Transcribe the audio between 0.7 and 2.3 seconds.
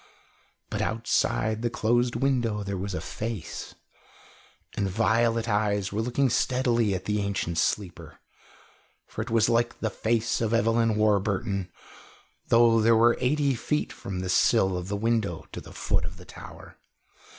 But outside the closed